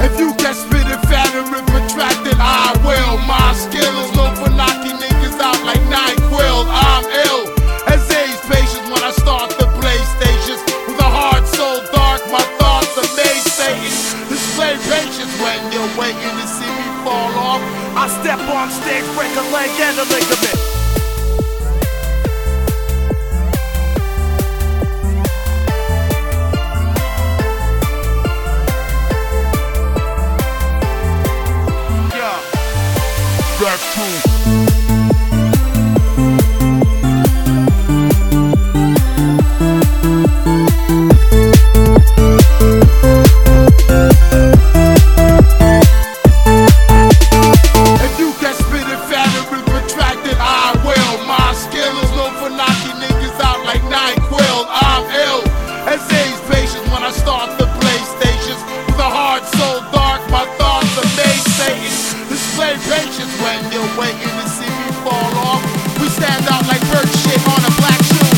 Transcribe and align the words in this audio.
If 0.00 0.18
you 0.18 0.34
can 0.34 0.54
spit 0.54 0.86
and 0.86 0.98
track, 1.98 2.14
then 2.22 2.38
I 2.38 2.70
will. 2.86 3.18
My 3.26 3.50
skill 3.58 3.90
is 4.06 4.10
known 4.14 4.34
for 4.38 4.50
knocking 4.54 4.94
niggas 5.02 5.34
out 5.42 5.58
like 5.66 5.82
NyQuil. 5.90 6.62
I'm 6.70 7.04
ill 7.26 7.42
as 7.90 8.06
age 8.14 8.38
patience 8.46 8.86
when 8.86 9.02
I 9.02 9.10
start 9.18 9.50
the 9.58 9.66
PlayStations. 9.82 10.62
With 10.86 11.02
a 11.02 11.10
heart 11.10 11.42
so 11.58 11.82
dark, 11.90 12.22
my 12.30 12.44
thoughts 12.62 12.94
are 13.02 13.10
made 13.18 13.42
Satan. 13.50 13.90
Display 14.30 14.78
patience 14.86 15.34
when 15.42 15.58
you're 15.74 15.92
waiting 15.98 16.34
to 16.38 16.46
see 16.46 16.70
me 16.70 16.86
fall 17.02 17.34
off. 17.34 17.62
I 17.98 18.06
step 18.22 18.40
on 18.46 18.70
stage, 18.70 19.06
break 19.18 19.34
a 19.34 19.44
leg 19.50 19.70
and 19.82 19.98
a 19.98 20.04
ligament. 20.06 20.67
That's 33.60 33.92
true. 33.92 34.97
waiting 63.98 64.20
to 64.20 64.48
see 64.48 64.70
me 64.70 64.92
fall 65.02 65.34
off. 65.42 65.62
We 66.00 66.08
stand 66.08 66.46
out 66.46 66.64
like 66.68 66.80
bird 66.82 67.08
shit 67.18 67.42
on 67.48 67.64
a 67.64 67.72
black 67.78 68.00
shoe. 68.06 68.28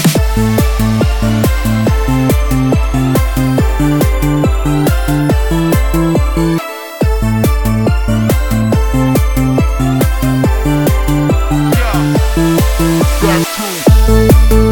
Yeah. 11.77 11.97
Black 13.20 13.44
shoe. 13.47 14.69